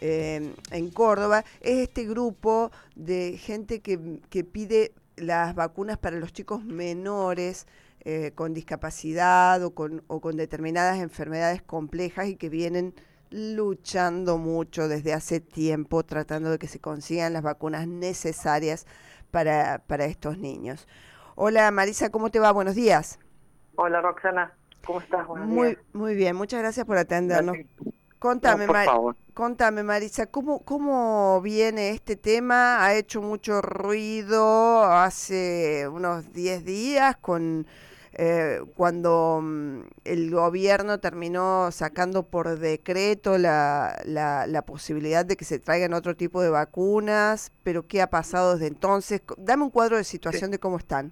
eh, 0.00 0.54
en 0.70 0.90
Córdoba, 0.90 1.44
es 1.60 1.78
este 1.78 2.04
grupo 2.04 2.70
de 2.96 3.38
gente 3.38 3.80
que, 3.80 4.20
que 4.30 4.44
pide 4.44 4.92
las 5.16 5.54
vacunas 5.54 5.98
para 5.98 6.16
los 6.16 6.32
chicos 6.32 6.64
menores 6.64 7.66
eh, 8.04 8.32
con 8.34 8.54
discapacidad 8.54 9.62
o 9.62 9.74
con, 9.74 10.02
o 10.06 10.20
con 10.20 10.36
determinadas 10.36 10.98
enfermedades 11.00 11.60
complejas 11.60 12.28
y 12.28 12.36
que 12.36 12.48
vienen 12.48 12.94
luchando 13.30 14.38
mucho 14.38 14.88
desde 14.88 15.12
hace 15.12 15.38
tiempo 15.40 16.02
tratando 16.02 16.50
de 16.50 16.58
que 16.58 16.66
se 16.66 16.80
consigan 16.80 17.34
las 17.34 17.42
vacunas 17.42 17.86
necesarias 17.86 18.86
para, 19.30 19.82
para 19.86 20.06
estos 20.06 20.38
niños. 20.38 20.88
Hola 21.34 21.70
Marisa, 21.70 22.10
¿cómo 22.10 22.30
te 22.30 22.38
va? 22.38 22.52
Buenos 22.52 22.74
días. 22.74 23.18
Hola 23.76 24.00
Roxana, 24.00 24.54
¿cómo 24.84 25.00
estás? 25.00 25.26
Buenos 25.26 25.48
muy, 25.48 25.68
días. 25.68 25.80
muy 25.92 26.14
bien, 26.14 26.36
muchas 26.36 26.60
gracias 26.60 26.86
por 26.86 26.96
atendernos. 26.96 27.56
Contame, 28.20 28.60
No, 28.60 28.66
por 28.66 28.76
Mar- 28.76 28.84
favor. 28.86 29.16
contame 29.32 29.82
Marisa, 29.82 30.26
¿cómo, 30.26 30.60
¿cómo 30.62 31.40
viene 31.40 31.88
este 31.90 32.16
tema? 32.16 32.84
Ha 32.84 32.94
hecho 32.94 33.22
mucho 33.22 33.62
ruido 33.62 34.84
hace 34.84 35.88
unos 35.88 36.30
10 36.34 36.64
días 36.66 37.16
con 37.16 37.66
eh, 38.12 38.60
cuando 38.76 39.40
mm, 39.42 39.80
el 40.04 40.30
gobierno 40.30 40.98
terminó 41.00 41.70
sacando 41.72 42.24
por 42.24 42.58
decreto 42.58 43.38
la, 43.38 43.98
la, 44.04 44.46
la 44.46 44.62
posibilidad 44.62 45.24
de 45.24 45.38
que 45.38 45.46
se 45.46 45.58
traigan 45.58 45.94
otro 45.94 46.14
tipo 46.14 46.42
de 46.42 46.50
vacunas, 46.50 47.52
pero 47.62 47.86
¿qué 47.86 48.02
ha 48.02 48.10
pasado 48.10 48.52
desde 48.52 48.66
entonces? 48.66 49.22
Dame 49.38 49.62
un 49.62 49.70
cuadro 49.70 49.96
de 49.96 50.04
situación 50.04 50.50
de 50.50 50.58
cómo 50.58 50.76
están. 50.76 51.10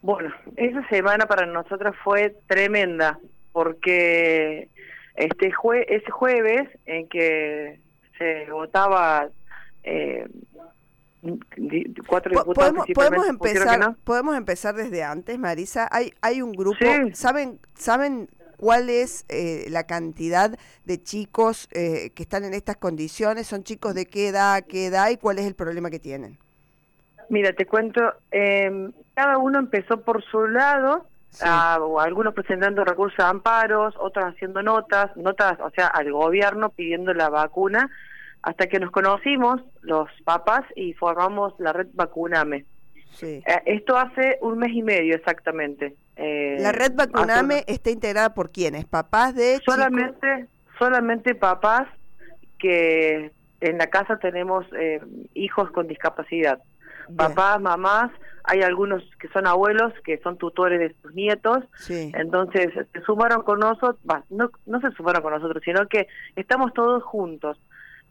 Bueno, 0.00 0.32
esa 0.56 0.88
semana 0.88 1.26
para 1.26 1.44
nosotros 1.44 1.94
fue 2.02 2.34
tremenda 2.46 3.18
porque 3.52 4.70
este 5.18 5.50
jue 5.52 5.84
ese 5.88 6.10
jueves 6.10 6.68
en 6.86 7.08
que 7.08 7.80
se 8.18 8.50
votaba 8.50 9.28
eh, 9.82 10.26
cuatro 12.06 12.30
diputados 12.30 12.54
Podemos, 12.54 12.86
podemos 12.94 13.28
empezar, 13.28 13.78
no. 13.80 13.96
podemos 14.04 14.36
empezar 14.36 14.74
desde 14.74 15.02
antes, 15.02 15.38
Marisa. 15.38 15.88
Hay, 15.90 16.12
hay 16.20 16.42
un 16.42 16.52
grupo, 16.52 16.78
Sí. 16.80 17.12
¿saben, 17.14 17.58
saben 17.74 18.28
cuál 18.56 18.88
es 18.90 19.24
eh, 19.28 19.66
la 19.68 19.84
cantidad 19.84 20.56
de 20.84 21.02
chicos 21.02 21.68
eh, 21.72 22.10
que 22.14 22.22
están 22.22 22.44
en 22.44 22.54
estas 22.54 22.76
condiciones? 22.76 23.46
¿Son 23.46 23.64
chicos 23.64 23.94
de 23.94 24.06
qué 24.06 24.28
edad, 24.28 24.64
qué 24.68 24.86
edad 24.86 25.10
y 25.10 25.16
cuál 25.16 25.38
es 25.38 25.46
el 25.46 25.54
problema 25.54 25.90
que 25.90 25.98
tienen? 25.98 26.38
Mira, 27.28 27.52
te 27.52 27.66
cuento, 27.66 28.00
eh, 28.30 28.90
cada 29.14 29.38
uno 29.38 29.58
empezó 29.58 30.00
por 30.00 30.22
su 30.24 30.46
lado, 30.46 31.06
Sí. 31.30 31.44
a- 31.46 31.78
o 31.80 32.00
algunos 32.00 32.34
presentando 32.34 32.84
recursos 32.84 33.16
de 33.18 33.24
amparos, 33.24 33.94
otros 33.98 34.24
haciendo 34.26 34.62
notas, 34.62 35.14
notas, 35.16 35.58
o 35.60 35.70
sea, 35.70 35.86
al 35.88 36.10
gobierno 36.12 36.70
pidiendo 36.70 37.12
la 37.14 37.28
vacuna, 37.28 37.90
hasta 38.42 38.66
que 38.66 38.80
nos 38.80 38.90
conocimos 38.90 39.60
los 39.82 40.08
papás 40.24 40.62
y 40.74 40.94
formamos 40.94 41.52
la 41.58 41.72
red 41.72 41.88
Vacuname. 41.92 42.64
Sí. 43.12 43.42
Eh, 43.46 43.62
esto 43.66 43.96
hace 43.96 44.38
un 44.40 44.58
mes 44.58 44.70
y 44.72 44.82
medio 44.82 45.14
exactamente. 45.16 45.94
Eh, 46.16 46.56
La 46.60 46.72
red 46.72 46.92
hace 46.98 47.10
Vacuname 47.12 47.64
está 47.66 47.90
integrada 47.90 48.32
por 48.34 48.50
quiénes? 48.50 48.84
¿Papás 48.86 49.34
de 49.34 49.58
chicos? 49.58 49.74
solamente 49.74 50.46
solamente 50.78 51.34
papás 51.34 51.88
que 52.58 53.32
en 53.60 53.78
la 53.78 53.88
casa 53.88 54.18
tenemos 54.18 54.64
eh, 54.78 55.00
hijos 55.34 55.70
con 55.72 55.88
discapacidad 55.88 56.58
Bien, 57.08 57.16
papás 57.16 57.60
mamás 57.60 58.10
hay 58.50 58.62
algunos 58.62 59.02
que 59.20 59.28
son 59.28 59.46
abuelos 59.46 59.92
que 60.04 60.18
son 60.18 60.36
tutores 60.38 60.80
de 60.80 60.94
sus 61.02 61.14
nietos 61.14 61.64
Sí. 61.76 62.10
entonces 62.16 62.68
se 62.92 63.00
sumaron 63.02 63.42
con 63.42 63.58
nosotros 63.60 63.96
no 64.30 64.50
no 64.66 64.80
se 64.80 64.90
sumaron 64.92 65.22
con 65.22 65.32
nosotros 65.34 65.62
sino 65.64 65.86
que 65.86 66.06
estamos 66.36 66.72
todos 66.74 67.02
juntos 67.02 67.58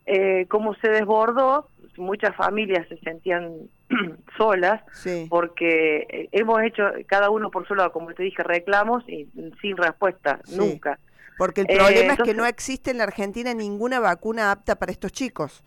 eh, 0.05 0.45
como 0.47 0.73
se 0.75 0.89
desbordó 0.89 1.69
muchas 1.97 2.35
familias 2.35 2.87
se 2.87 2.97
sentían 2.99 3.51
solas 4.37 4.81
Sí. 4.93 5.27
porque 5.29 6.05
eh, 6.09 6.29
hemos 6.31 6.61
hecho 6.61 6.83
cada 7.07 7.29
uno 7.29 7.49
por 7.51 7.67
su 7.67 7.73
lado, 7.75 7.91
como 7.91 8.13
te 8.13 8.23
dije, 8.23 8.43
reclamos 8.43 9.03
y 9.09 9.27
sin 9.61 9.77
respuesta, 9.77 10.39
Sí. 10.43 10.57
nunca. 10.57 10.99
Porque 11.37 11.61
el 11.61 11.67
Eh, 11.71 11.75
problema 11.77 12.13
es 12.13 12.19
que 12.23 12.33
no 12.33 12.45
existe 12.45 12.91
en 12.91 12.97
la 12.97 13.05
Argentina 13.05 13.53
ninguna 13.53 13.99
vacuna 13.99 14.51
apta 14.51 14.75
para 14.75 14.91
estos 14.91 15.11
chicos. 15.11 15.63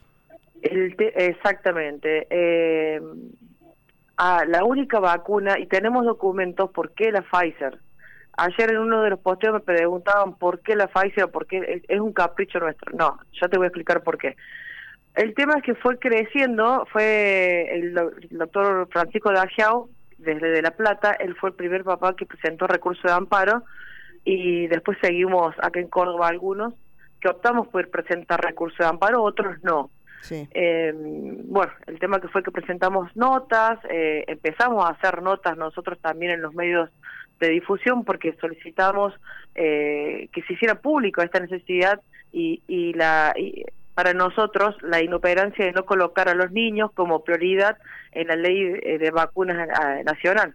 El 0.63 0.95
te- 0.97 1.27
exactamente. 1.27 2.27
Eh, 2.31 3.01
ah, 4.21 4.45
la 4.47 4.65
única 4.65 5.01
vacuna, 5.01 5.59
y 5.59 5.67
tenemos 5.67 6.05
documentos, 6.05 6.71
¿por 6.71 6.93
qué 6.93 7.11
la 7.11 7.23
Pfizer? 7.23 7.79
Ayer 8.37 8.71
en 8.71 8.79
uno 8.79 9.03
de 9.03 9.11
los 9.11 9.19
posteos 9.19 9.55
me 9.55 9.61
preguntaban 9.61 10.35
por 10.39 10.61
qué 10.61 10.77
la 10.77 10.87
Pfizer, 10.87 11.29
por 11.31 11.47
qué 11.47 11.83
es, 11.89 12.01
un 12.01 12.13
capricho 12.13 12.59
nuestro. 12.61 12.93
No, 12.97 13.19
yo 13.33 13.49
te 13.49 13.57
voy 13.57 13.65
a 13.67 13.69
explicar 13.69 14.03
por 14.03 14.17
qué. 14.19 14.37
El 15.15 15.35
tema 15.35 15.55
es 15.57 15.63
que 15.63 15.75
fue 15.75 15.99
creciendo, 15.99 16.87
fue 16.93 17.69
el, 17.75 17.95
do- 17.95 18.13
el 18.31 18.39
doctor 18.39 18.89
Francisco 18.93 19.33
Dagiao, 19.33 19.89
desde 20.19 20.51
De 20.51 20.63
La 20.63 20.71
Plata, 20.71 21.13
él 21.13 21.35
fue 21.35 21.51
el 21.51 21.57
primer 21.57 21.83
papá 21.83 22.15
que 22.15 22.27
presentó 22.27 22.67
recurso 22.67 23.09
de 23.09 23.15
amparo 23.15 23.65
y 24.25 24.67
después 24.69 24.99
seguimos 25.01 25.55
acá 25.63 25.81
en 25.81 25.89
Córdoba 25.89 26.29
algunos 26.29 26.75
que 27.21 27.29
optamos 27.29 27.69
por 27.69 27.89
presentar 27.91 28.41
recurso 28.41 28.77
de 28.83 28.89
amparo, 28.89 29.23
otros 29.23 29.57
no. 29.63 29.91
Sí. 30.21 30.49
Eh, 30.53 30.93
bueno, 30.95 31.73
el 31.87 31.99
tema 31.99 32.21
que 32.21 32.29
fue 32.29 32.43
que 32.43 32.51
presentamos 32.51 33.15
notas, 33.17 33.79
eh, 33.89 34.25
empezamos 34.29 34.85
a 34.85 34.91
hacer 34.91 35.23
notas 35.23 35.57
nosotros 35.57 35.99
también 36.01 36.33
en 36.33 36.43
los 36.43 36.55
medios 36.55 36.91
de 37.39 37.49
difusión 37.49 38.05
porque 38.05 38.37
solicitamos 38.41 39.15
eh, 39.55 40.29
que 40.33 40.43
se 40.43 40.53
hiciera 40.53 40.75
público 40.75 41.23
esta 41.23 41.41
necesidad 41.41 42.01
y, 42.33 42.63
y 42.69 42.93
la 42.93 43.33
y 43.37 43.65
para 44.01 44.15
nosotros 44.15 44.77
la 44.83 45.03
inoperancia 45.03 45.65
de 45.65 45.73
no 45.73 45.85
colocar 45.85 46.29
a 46.31 46.35
los 46.35 46.51
niños 46.53 46.91
como 46.95 47.23
prioridad 47.23 47.77
en 48.13 48.29
la 48.29 48.37
ley 48.37 48.73
eh, 48.83 48.99
de 48.99 49.11
vacunas 49.11 49.69
eh, 49.69 50.05
nacional. 50.05 50.55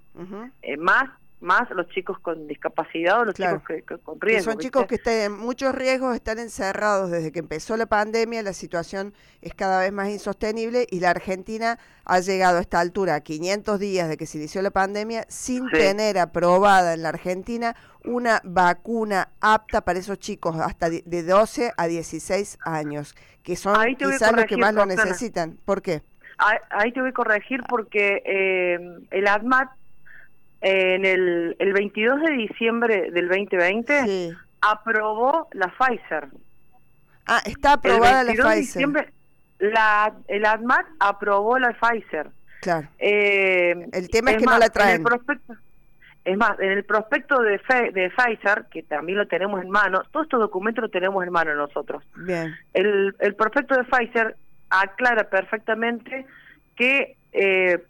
Eh, 0.64 0.78
más 0.78 1.12
más 1.42 1.70
los 1.72 1.88
chicos 1.90 2.18
con 2.20 2.48
discapacidad 2.48 3.20
o 3.22 3.26
los 3.26 3.36
Claro. 3.36 3.58
chicos 3.58 3.68
que, 3.68 3.84
que- 3.84 3.98
con 4.02 4.20
Que 4.20 4.28
riesgo. 4.28 4.52
son 4.54 4.60
chicos 4.60 4.86
que 4.88 4.96
están 4.96 5.14
en 5.16 5.32
muchos 5.34 5.76
riesgos, 5.76 6.16
están 6.16 6.40
encerrados 6.40 7.12
desde 7.12 7.32
que 7.32 7.40
empezó 7.40 7.78
la 7.78 7.86
pandemia, 7.86 8.42
la 8.42 8.54
situación 8.54 9.14
es 9.42 9.54
cada 9.54 9.82
vez 9.82 9.92
más 9.92 10.10
insostenible 10.10 10.88
y 10.90 11.00
la 11.02 11.12
Argentina 11.12 11.78
ha 12.06 12.20
llegado 12.20 12.58
a 12.58 12.62
esta 12.62 12.80
altura, 12.80 13.16
a 13.16 13.22
500 13.22 13.80
días 13.80 14.10
de 14.10 14.18
que 14.18 14.26
se 14.26 14.38
inició 14.38 14.62
la 14.62 14.72
pandemia, 14.72 15.26
sin 15.28 15.66
Sí. 15.70 15.74
tener 15.78 16.18
aprobada 16.18 16.94
en 16.94 17.04
la 17.04 17.10
Argentina 17.10 17.76
una 18.04 18.40
vacuna 18.44 19.30
apta 19.42 19.82
para 19.82 20.00
esos 20.00 20.18
chicos 20.20 20.56
hasta 20.60 20.90
de 20.90 21.24
12 21.24 21.74
a 21.76 21.88
16 21.88 22.58
años, 22.64 23.16
que 23.44 23.56
son 23.56 23.76
quizás 23.96 24.32
los 24.32 24.46
que 24.46 24.58
más 24.58 24.74
lo 24.74 24.86
necesitan. 24.86 25.58
¿Por 25.66 25.82
qué? 25.82 26.02
Ahí, 26.38 26.58
ahí 26.70 26.92
te 26.92 27.00
voy 27.02 27.10
a 27.10 27.14
corregir 27.14 27.62
porque 27.70 28.22
eh, 28.26 28.80
el 29.12 29.28
ADMAT 29.28 29.70
en 30.68 31.06
el, 31.06 31.56
el 31.60 31.74
22 31.74 32.22
de 32.22 32.32
diciembre 32.32 33.12
del 33.12 33.28
2020 33.28 34.04
Sí. 34.06 34.34
aprobó 34.62 35.48
la 35.52 35.68
Pfizer. 35.78 36.28
Ah, 37.28 37.42
está 37.46 37.74
aprobada 37.74 38.22
el 38.22 38.28
la 38.28 38.34
22 38.34 38.50
de 38.50 38.56
Pfizer. 38.56 38.66
diciembre 38.74 39.14
la, 39.60 40.14
el 40.28 40.46
ADMAT 40.46 40.86
aprobó 41.00 41.60
la 41.60 41.74
Pfizer. 41.80 42.30
Claro. 42.62 42.88
Eh, 42.98 43.88
El 43.94 44.10
tema 44.10 44.32
es 44.32 44.38
que 44.38 44.46
no 44.46 44.52
la 44.52 44.58
en 44.58 44.64
el 44.64 44.72
traen. 44.72 45.04
prospecto- 45.04 45.56
es 46.24 46.36
más, 46.38 46.60
en 46.60 46.72
el 46.72 46.84
prospecto 46.84 47.40
de, 47.44 47.60
Fe- 47.60 47.92
de 47.92 48.10
Pfizer, 48.10 48.66
que 48.72 48.82
también 48.82 49.20
lo 49.20 49.28
tenemos 49.28 49.62
en 49.62 49.70
mano, 49.70 50.02
todos 50.12 50.26
estos 50.26 50.40
documentos 50.40 50.82
los 50.82 50.92
tenemos 50.92 51.24
en 51.24 51.32
mano 51.32 51.54
nosotros. 51.54 52.04
Bien. 52.16 52.56
El, 52.74 53.16
el 53.20 53.36
prospecto 53.36 53.76
de 53.76 53.84
Pfizer 53.84 54.36
aclara 54.72 55.30
perfectamente 55.30 56.26
que 56.76 57.16
eh, 57.34 57.84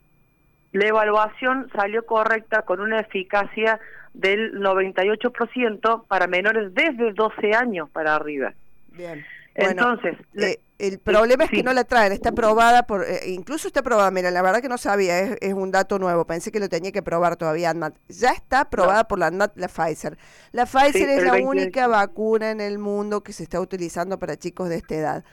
la 0.77 0.87
evaluación 0.87 1.69
salió 1.75 2.05
correcta 2.05 2.63
con 2.63 2.79
una 2.81 2.99
eficacia 2.99 3.79
del 4.13 4.53
98% 4.59 6.05
para 6.07 6.27
menores 6.27 6.73
desde 6.73 7.13
12 7.13 7.53
años 7.53 7.89
para 7.89 8.15
arriba. 8.15 8.53
Bien. 8.87 9.25
Entonces, 9.53 10.17
Eh, 10.35 10.59
el 10.79 10.99
problema 10.99 11.45
es 11.45 11.49
que 11.49 11.57
sí. 11.57 11.63
no 11.63 11.71
la 11.71 11.85
traen, 11.85 12.11
está 12.11 12.29
aprobada 12.29 12.83
por, 12.83 13.05
eh, 13.05 13.21
incluso 13.27 13.69
está 13.69 13.79
aprobada, 13.79 14.11
mira, 14.11 14.29
la 14.31 14.41
verdad 14.41 14.61
que 14.61 14.67
no 14.67 14.77
sabía, 14.77 15.17
es, 15.19 15.37
es 15.39 15.53
un 15.53 15.71
dato 15.71 15.97
nuevo, 15.97 16.25
pensé 16.25 16.51
que 16.51 16.59
lo 16.59 16.67
tenía 16.67 16.91
que 16.91 17.01
probar 17.01 17.37
todavía 17.37 17.69
ANMAT. 17.69 17.95
Ya 18.09 18.31
está 18.31 18.61
aprobada 18.61 19.05
por 19.07 19.17
la 19.19 19.27
ANMAT, 19.27 19.53
la 19.55 19.69
Pfizer. 19.69 20.17
La 20.51 20.65
Pfizer 20.65 20.91
Sí, 20.93 21.03
es 21.03 21.23
la 21.23 21.31
20 21.33 21.47
única 21.47 21.87
vacuna 21.87 22.51
en 22.51 22.59
el 22.59 22.79
mundo 22.79 23.23
que 23.23 23.31
se 23.31 23.43
está 23.43 23.61
utilizando 23.61 24.19
para 24.19 24.35
chicos 24.35 24.67
de 24.67 24.75
esta 24.75 24.95
edad. 24.95 25.23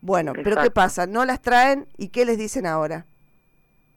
Bueno, 0.00 0.32
pero 0.42 0.62
¿qué 0.62 0.70
pasa? 0.70 1.06
No 1.06 1.24
las 1.26 1.42
traen 1.42 1.86
y 1.98 2.08
¿qué 2.08 2.24
les 2.24 2.38
dicen 2.38 2.64
ahora? 2.64 3.04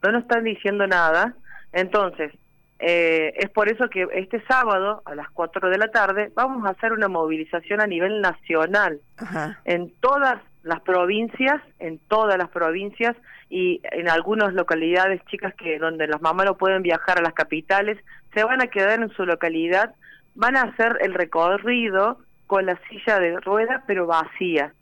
No 0.04 0.12
nos 0.12 0.24
están 0.24 0.44
diciendo 0.44 0.88
nada. 0.88 1.36
Entonces, 1.72 2.32
eh, 2.80 3.34
es 3.36 3.50
por 3.50 3.70
eso 3.70 3.90
que 3.90 4.08
este 4.14 4.42
sábado 4.48 5.02
a 5.06 5.14
las 5.14 5.30
4 5.32 5.70
de 5.70 5.78
la 5.78 5.90
tarde 5.90 6.32
vamos 6.34 6.66
a 6.66 6.70
hacer 6.72 6.94
una 6.94 7.10
movilización 7.10 7.82
a 7.82 7.88
nivel 7.88 8.22
nacional 8.22 9.02
Ajá. 9.18 9.60
en 9.66 9.92
todas 10.00 10.42
las 10.64 10.80
provincias, 10.82 11.62
en 11.80 12.00
todas 12.08 12.38
las 12.38 12.50
provincias 12.50 13.16
y 13.50 13.82
en 13.92 14.10
algunas 14.10 14.54
localidades 14.54 15.22
chicas 15.26 15.54
que 15.56 15.78
donde 15.78 16.08
las 16.08 16.22
mamás 16.22 16.46
no 16.46 16.58
pueden 16.58 16.82
viajar 16.82 17.20
a 17.20 17.22
las 17.22 17.34
capitales, 17.34 17.98
se 18.34 18.44
van 18.44 18.62
a 18.62 18.68
quedar 18.68 19.02
en 19.02 19.10
su 19.10 19.26
localidad, 19.26 19.94
van 20.36 20.56
a 20.56 20.64
hacer 20.64 20.98
el 21.02 21.14
recorrido 21.14 22.20
con 22.48 22.66
la 22.66 22.80
silla 22.90 23.20
de 23.20 23.40
ruedas 23.42 23.84
pero 23.88 24.08
vacía. 24.08 24.74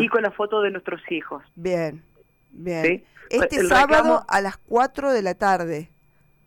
y 0.00 0.08
con 0.08 0.22
la 0.22 0.32
foto 0.32 0.62
de 0.62 0.72
nuestros 0.72 1.00
hijos. 1.12 1.44
Bien, 1.54 2.02
bien. 2.50 3.04
Este 3.30 3.64
sábado 3.64 4.24
a 4.28 4.40
las 4.40 4.56
4 4.56 5.12
de 5.12 5.22
la 5.22 5.34
tarde. 5.34 5.90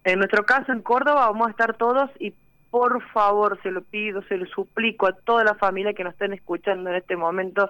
En 0.04 0.20
nuestro 0.20 0.46
caso 0.46 0.72
en 0.72 0.82
Córdoba 0.82 1.28
vamos 1.28 1.48
a 1.48 1.52
estar 1.52 1.78
todos 1.78 2.10
y 2.20 2.34
por 2.70 3.02
favor 3.12 3.60
se 3.64 3.72
lo 3.72 3.84
pido, 3.84 4.22
se 4.24 4.36
lo 4.36 4.46
suplico 4.48 5.08
a 5.08 5.14
toda 5.14 5.44
la 5.44 5.56
familia 5.56 5.94
que 5.94 6.04
nos 6.04 6.14
estén 6.14 6.34
escuchando 6.34 6.90
en 6.90 6.98
este 6.98 7.16
momento, 7.16 7.70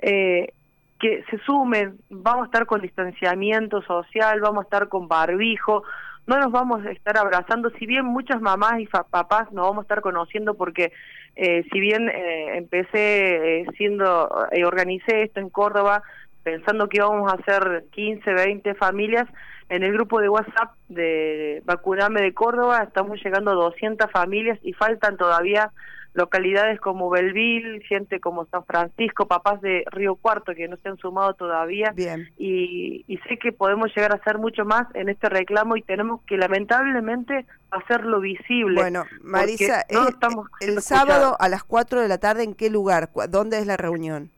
eh, 0.00 0.52
que 0.98 1.24
se 1.28 1.38
sumen, 1.40 1.98
vamos 2.08 2.44
a 2.44 2.46
estar 2.46 2.64
con 2.64 2.80
distanciamiento 2.80 3.82
social, 3.82 4.40
vamos 4.40 4.62
a 4.62 4.66
estar 4.66 4.88
con 4.88 5.08
barbijo, 5.08 5.82
no 6.26 6.38
nos 6.38 6.50
vamos 6.50 6.84
a 6.84 6.90
estar 6.90 7.18
abrazando, 7.18 7.70
si 7.78 7.86
bien 7.86 8.04
muchas 8.04 8.40
mamás 8.40 8.80
y 8.80 8.86
papás 8.86 9.52
nos 9.52 9.66
vamos 9.66 9.78
a 9.78 9.82
estar 9.82 10.00
conociendo 10.00 10.54
porque 10.54 10.92
eh, 11.36 11.64
si 11.70 11.80
bien 11.80 12.08
eh, 12.08 12.56
empecé 12.56 13.60
eh, 13.60 13.66
siendo, 13.76 14.28
organicé 14.64 15.24
esto 15.24 15.40
en 15.40 15.50
Córdoba 15.50 16.02
pensando 16.46 16.88
que 16.88 16.98
íbamos 16.98 17.28
a 17.28 17.34
hacer 17.34 17.86
15, 17.90 18.32
20 18.32 18.74
familias, 18.76 19.26
en 19.68 19.82
el 19.82 19.92
grupo 19.92 20.20
de 20.20 20.28
WhatsApp 20.28 20.74
de 20.88 21.60
Vacuname 21.64 22.22
de 22.22 22.32
Córdoba 22.34 22.84
estamos 22.84 23.20
llegando 23.24 23.50
a 23.50 23.54
200 23.54 24.08
familias 24.12 24.56
y 24.62 24.72
faltan 24.72 25.16
todavía 25.16 25.72
localidades 26.14 26.78
como 26.78 27.10
Belville, 27.10 27.80
gente 27.88 28.20
como 28.20 28.46
San 28.46 28.64
Francisco, 28.64 29.26
papás 29.26 29.60
de 29.60 29.82
Río 29.90 30.14
Cuarto 30.14 30.54
que 30.54 30.68
no 30.68 30.76
se 30.76 30.88
han 30.88 30.98
sumado 30.98 31.34
todavía. 31.34 31.92
Bien. 31.96 32.28
Y, 32.38 33.04
sé 33.28 33.38
que 33.38 33.50
podemos 33.50 33.92
llegar 33.96 34.12
a 34.12 34.14
hacer 34.14 34.38
mucho 34.38 34.64
más 34.64 34.86
en 34.94 35.08
este 35.08 35.28
reclamo 35.28 35.76
y 35.76 35.82
tenemos 35.82 36.20
que 36.28 36.36
lamentablemente 36.36 37.44
hacerlo 37.72 38.20
visible. 38.20 38.80
Bueno, 38.80 39.04
Marisa, 39.20 39.80
estamos 39.80 40.48
el 40.60 40.80
sábado 40.80 41.36
a 41.40 41.48
las 41.48 41.64
4 41.64 42.00
de 42.00 42.06
la 42.06 42.18
tarde, 42.18 42.44
¿en 42.44 42.54
qué 42.54 42.70
lugar? 42.70 43.10
¿Dónde 43.28 43.58
es 43.58 43.66
la 43.66 43.76
reunión? 43.76 44.30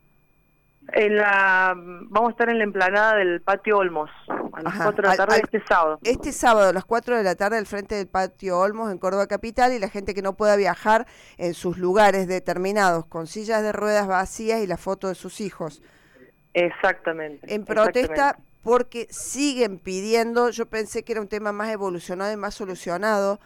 En 0.93 1.17
la, 1.17 1.75
vamos 1.77 2.29
a 2.29 2.31
estar 2.31 2.49
en 2.49 2.59
la 2.59 2.65
emplanada 2.65 3.17
del 3.17 3.43
patio 3.43 3.79
Olmos, 3.79 4.11
a 4.53 4.63
las 4.63 4.75
4 4.75 5.03
de 5.03 5.09
la 5.09 5.17
tarde 5.17 5.41
este 5.43 5.63
sábado. 5.67 5.99
Este 6.03 6.33
sábado 6.33 6.71
a 6.71 6.73
las 6.73 6.85
4 6.87 7.17
de 7.17 7.23
la 7.23 7.35
tarde 7.35 7.59
al 7.59 7.67
frente 7.67 7.95
del 7.95 8.07
patio 8.07 8.59
Olmos 8.59 8.91
en 8.91 8.99
Córdoba 8.99 9.27
Capital 9.27 9.73
y 9.75 9.79
la 9.79 9.91
gente 9.91 10.15
que 10.15 10.23
no 10.23 10.35
pueda 10.35 10.57
viajar 10.57 11.07
en 11.37 11.53
sus 11.53 11.77
lugares 11.77 12.27
determinados 12.27 13.05
con 13.05 13.27
sillas 13.27 13.63
de 13.63 13.73
ruedas 13.73 14.07
vacías 14.07 14.63
y 14.63 14.67
la 14.67 14.79
foto 14.79 15.09
de 15.09 15.15
sus 15.15 15.43
hijos. 15.43 15.83
Exactamente. 16.55 17.55
En 17.55 17.65
protesta 17.65 18.39
porque 18.63 19.09
siguen 19.11 19.79
pidiendo, 19.79 20.51
yo 20.51 20.67
pensé 20.67 21.05
que 21.05 21.13
era 21.13 21.21
un 21.21 21.29
tema 21.29 21.53
más 21.53 21.71
evolucionado 21.71 22.33
y 22.33 22.37
más 22.37 22.55
solucionado, 22.55 23.41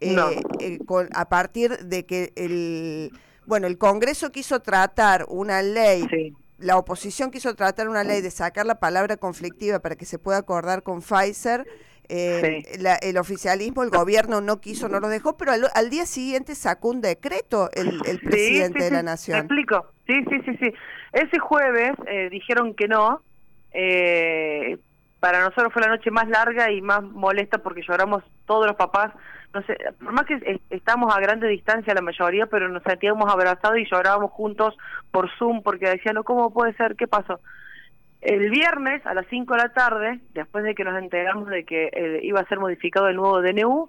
eh, 0.00 0.16
eh, 0.60 0.78
con, 0.86 1.08
a 1.14 1.28
partir 1.28 1.78
de 1.78 2.06
que 2.06 2.32
el, 2.36 3.12
bueno, 3.46 3.66
el 3.66 3.78
Congreso 3.78 4.30
quiso 4.30 4.60
tratar 4.60 5.26
una 5.28 5.62
ley 5.62 6.34
la 6.58 6.76
oposición 6.78 7.30
quiso 7.30 7.54
tratar 7.54 7.88
una 7.88 8.04
ley 8.04 8.20
de 8.20 8.30
sacar 8.30 8.66
la 8.66 8.78
palabra 8.78 9.16
conflictiva 9.16 9.80
para 9.80 9.96
que 9.96 10.04
se 10.04 10.18
pueda 10.18 10.38
acordar 10.38 10.82
con 10.82 11.00
Pfizer. 11.00 11.66
Eh, 12.08 12.62
el 13.00 13.16
oficialismo, 13.16 13.82
el 13.82 13.88
gobierno 13.88 14.42
no 14.42 14.60
quiso, 14.60 14.88
no 14.88 15.00
lo 15.00 15.08
dejó, 15.08 15.38
pero 15.38 15.52
al, 15.52 15.90
día 15.90 16.04
siguiente 16.04 16.54
sacó 16.54 16.90
un 16.90 17.00
decreto 17.00 17.70
el, 17.72 18.20
presidente 18.20 18.84
de 18.84 18.90
la 18.90 19.02
nación. 19.02 19.38
Te 19.48 19.54
explico. 19.54 19.86
Sí, 20.06 20.22
sí, 20.28 20.40
sí, 20.44 20.56
sí. 20.60 20.74
Ese 21.12 21.38
jueves 21.38 21.92
eh, 22.06 22.28
dijeron 22.30 22.74
que 22.74 22.88
no. 22.88 23.22
Eh, 23.72 24.78
para 25.24 25.40
nosotros 25.40 25.72
fue 25.72 25.80
la 25.80 25.88
noche 25.88 26.10
más 26.10 26.28
larga 26.28 26.70
y 26.70 26.82
más 26.82 27.02
molesta 27.02 27.56
porque 27.56 27.80
lloramos 27.80 28.22
todos 28.44 28.66
los 28.66 28.76
papás 28.76 29.10
no 29.54 29.62
sé, 29.62 29.74
por 29.98 30.12
más 30.12 30.26
que 30.26 30.60
estamos 30.68 31.16
a 31.16 31.18
grande 31.18 31.48
distancia 31.48 31.94
la 31.94 32.02
mayoría, 32.02 32.44
pero 32.44 32.68
nos 32.68 32.82
sentíamos 32.82 33.32
abrazados 33.32 33.78
y 33.78 33.86
llorábamos 33.90 34.32
juntos 34.32 34.76
por 35.10 35.30
Zoom 35.38 35.62
porque 35.62 35.88
decían, 35.88 36.16
no, 36.16 36.24
¿cómo 36.24 36.52
puede 36.52 36.74
ser? 36.74 36.94
¿Qué 36.94 37.06
pasó? 37.06 37.40
El 38.20 38.50
viernes 38.50 39.00
a 39.06 39.14
las 39.14 39.24
5 39.30 39.54
de 39.54 39.62
la 39.62 39.72
tarde, 39.72 40.20
después 40.34 40.62
de 40.62 40.74
que 40.74 40.84
nos 40.84 41.00
enteramos 41.00 41.48
de 41.48 41.64
que 41.64 41.88
eh, 41.90 42.20
iba 42.22 42.40
a 42.40 42.48
ser 42.48 42.58
modificado 42.58 43.08
el 43.08 43.16
nuevo 43.16 43.40
DNU, 43.40 43.88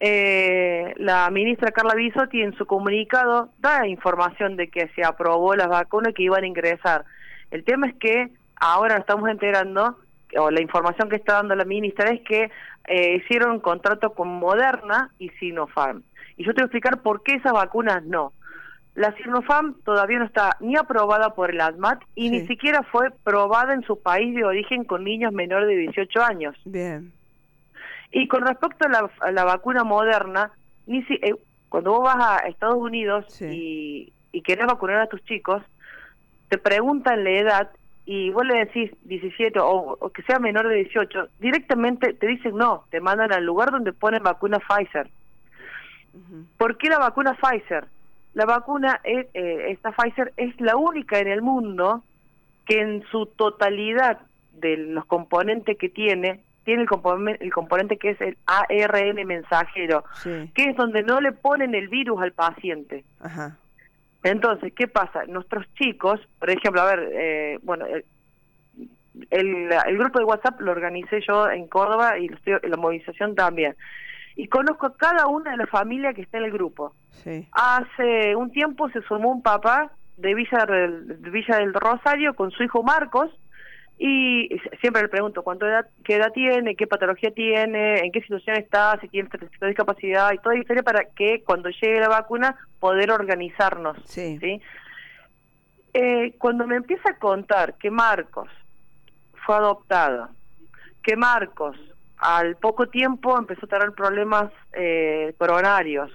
eh, 0.00 0.92
la 0.96 1.30
ministra 1.30 1.70
Carla 1.70 1.94
Bisotti 1.94 2.42
en 2.42 2.56
su 2.56 2.66
comunicado 2.66 3.50
da 3.60 3.86
información 3.86 4.56
de 4.56 4.70
que 4.70 4.88
se 4.96 5.04
aprobó 5.04 5.54
las 5.54 5.68
vacunas 5.68 6.14
que 6.14 6.24
iban 6.24 6.42
a 6.42 6.48
ingresar. 6.48 7.04
El 7.52 7.62
tema 7.62 7.86
es 7.86 7.94
que 7.94 8.30
ahora 8.56 8.94
nos 8.94 9.02
estamos 9.02 9.28
enterando, 9.28 9.98
o 10.38 10.50
la 10.50 10.60
información 10.60 11.08
que 11.08 11.16
está 11.16 11.34
dando 11.34 11.54
la 11.54 11.64
ministra 11.64 12.10
es 12.10 12.20
que 12.22 12.50
eh, 12.86 13.16
hicieron 13.16 13.52
un 13.52 13.60
contrato 13.60 14.14
con 14.14 14.28
Moderna 14.28 15.10
y 15.18 15.30
Sinopharm. 15.30 16.02
Y 16.36 16.44
yo 16.44 16.52
te 16.52 16.60
voy 16.60 16.62
a 16.62 16.66
explicar 16.66 17.02
por 17.02 17.22
qué 17.22 17.34
esas 17.34 17.52
vacunas 17.52 18.04
no. 18.04 18.32
La 18.94 19.12
Sinopharm 19.16 19.74
todavía 19.84 20.18
no 20.18 20.24
está 20.24 20.56
ni 20.60 20.76
aprobada 20.76 21.34
por 21.34 21.50
el 21.50 21.60
ADMAT 21.60 22.02
y 22.14 22.30
ni 22.30 22.46
siquiera 22.46 22.82
fue 22.84 23.10
probada 23.24 23.74
en 23.74 23.82
su 23.82 24.00
país 24.00 24.34
de 24.34 24.44
origen 24.44 24.84
con 24.84 25.02
niños 25.02 25.32
menores 25.32 25.68
de 25.68 25.76
18 25.76 26.22
años. 26.22 26.56
Bien. 26.64 27.12
Y 28.12 28.28
con 28.28 28.46
respecto 28.46 28.86
a 28.86 29.32
la, 29.32 29.44
vacuna 29.44 29.82
moderna, 29.82 30.52
ni 30.86 31.02
si, 31.04 31.14
eh, 31.14 31.34
cuando 31.68 31.90
vos 31.90 32.04
vas 32.04 32.16
a 32.20 32.46
Estados 32.46 32.76
Unidos 32.76 33.40
y, 33.42 34.12
y 34.30 34.42
querés 34.42 34.66
vacunar 34.66 35.00
a 35.00 35.08
tus 35.08 35.24
chicos, 35.24 35.60
te 36.48 36.58
preguntan 36.58 37.24
la 37.24 37.30
edad 37.30 37.70
y 38.06 38.30
vos 38.30 38.44
le 38.44 38.58
decís 38.58 38.90
17 39.04 39.58
o, 39.60 40.10
que 40.14 40.22
sea 40.22 40.38
menor 40.38 40.68
de 40.68 40.76
18, 40.76 41.28
directamente 41.40 42.12
te 42.12 42.26
dicen 42.26 42.56
no, 42.56 42.84
te 42.90 43.00
mandan 43.00 43.32
al 43.32 43.44
lugar 43.44 43.70
donde 43.70 43.92
ponen 43.92 44.22
vacuna 44.22 44.58
Pfizer. 44.58 45.08
¿Por 46.58 46.76
qué 46.76 46.88
la 46.88 46.98
vacuna 46.98 47.34
Pfizer? 47.34 47.86
La 48.34 48.44
vacuna, 48.44 49.00
es, 49.04 49.26
eh, 49.34 49.70
esta 49.70 49.92
Pfizer 49.92 50.32
es 50.36 50.60
la 50.60 50.76
única 50.76 51.18
en 51.18 51.28
el 51.28 51.40
mundo 51.40 52.04
que 52.66 52.80
en 52.80 53.04
su 53.10 53.26
totalidad 53.26 54.20
de 54.52 54.76
los 54.76 55.04
componentes 55.06 55.78
que 55.78 55.88
tiene, 55.88 56.40
tiene 56.64 56.82
el, 56.82 56.88
componente, 56.88 57.44
el 57.44 57.52
componente 57.52 57.96
que 57.96 58.10
es 58.10 58.20
el 58.20 58.36
ARN 58.46 59.26
mensajero, 59.26 60.04
que 60.22 60.64
es 60.70 60.76
donde 60.76 61.02
no 61.02 61.20
le 61.20 61.32
ponen 61.32 61.74
el 61.74 61.88
virus 61.88 62.20
al 62.22 62.32
paciente. 62.32 63.04
Ajá. 63.20 63.58
Entonces, 64.24 64.72
¿qué 64.74 64.88
pasa? 64.88 65.26
Nuestros 65.26 65.66
chicos, 65.74 66.18
por 66.40 66.50
ejemplo, 66.50 66.80
a 66.80 66.96
ver, 66.96 67.10
eh, 67.12 67.58
bueno, 67.62 67.84
el, 69.30 69.70
el, 69.70 69.98
grupo 69.98 70.18
de 70.18 70.24
WhatsApp 70.24 70.60
lo 70.62 70.72
organicé 70.72 71.20
yo 71.20 71.48
en 71.50 71.68
Córdoba 71.68 72.18
y 72.18 72.30
la 72.62 72.76
movilización 72.78 73.34
también. 73.34 73.76
Y 74.34 74.48
conozco 74.48 74.86
a 74.86 74.96
cada 74.96 75.26
una 75.26 75.52
de 75.52 75.58
las 75.58 75.68
familias 75.68 76.14
que 76.14 76.22
está 76.22 76.38
en 76.38 76.44
el 76.44 76.52
grupo. 76.52 76.94
Sí. 77.10 77.46
Hace 77.52 78.34
un 78.34 78.50
tiempo 78.50 78.88
se 78.88 79.02
sumó 79.02 79.30
un 79.30 79.42
papá 79.42 79.92
de 80.16 80.34
Villa 80.34 80.64
de 80.66 81.30
Villa 81.30 81.58
del 81.58 81.74
Rosario 81.74 82.34
con 82.34 82.50
su 82.50 82.62
hijo 82.62 82.82
Marcos, 82.82 83.30
y 83.98 84.48
siempre 84.80 85.02
le 85.02 85.08
pregunto 85.08 85.42
cuánto 85.42 85.66
edad, 85.66 85.86
qué 86.04 86.16
edad 86.16 86.32
tiene, 86.32 86.74
qué 86.74 86.86
patología 86.86 87.30
tiene, 87.30 88.00
en 88.00 88.10
qué 88.10 88.20
situación 88.20 88.56
está, 88.56 88.98
si 89.00 89.08
tiene 89.08 89.28
discapacidad 89.62 90.32
y 90.32 90.38
toda 90.38 90.56
la 90.56 90.60
historia 90.60 90.82
para 90.82 91.04
que 91.04 91.42
cuando 91.44 91.68
llegue 91.70 92.00
la 92.00 92.08
vacuna 92.08 92.56
poder 92.80 93.10
organizarnos. 93.10 93.96
Sí. 94.04 94.60
Eh, 95.94 96.34
cuando 96.38 96.66
me 96.66 96.76
empieza 96.76 97.10
a 97.10 97.18
contar 97.18 97.74
que 97.74 97.90
Marcos 97.90 98.48
fue 99.46 99.54
adoptado, 99.54 100.28
que 101.02 101.16
Marcos 101.16 101.76
al 102.18 102.56
poco 102.56 102.88
tiempo 102.88 103.38
empezó 103.38 103.66
a 103.66 103.68
tener 103.68 103.92
problemas 103.92 104.50
eh, 104.72 105.34
coronarios, 105.38 106.10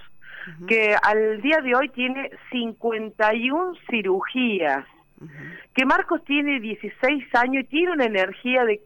que 0.66 0.96
al 1.00 1.40
día 1.42 1.60
de 1.60 1.74
hoy 1.74 1.88
tiene 1.90 2.30
51 2.50 3.74
cirugías, 3.88 4.84
que 5.74 5.84
Marcos 5.84 6.24
tiene 6.24 6.60
16 6.60 7.34
años 7.34 7.64
y 7.64 7.66
tiene 7.66 7.92
una 7.92 8.04
energía 8.04 8.64
de, 8.64 8.80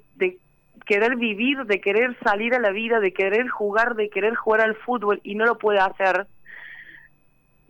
querer 0.86 1.16
vivir, 1.16 1.64
de 1.64 1.80
querer 1.80 2.16
salir 2.22 2.54
a 2.54 2.58
la 2.58 2.70
vida, 2.70 3.00
de 3.00 3.12
querer 3.12 3.48
jugar, 3.48 3.94
de 3.94 4.10
querer 4.10 4.34
jugar 4.34 4.60
al 4.60 4.74
fútbol 4.76 5.20
y 5.22 5.34
no 5.34 5.46
lo 5.46 5.56
puede 5.56 5.78
hacer, 5.78 6.26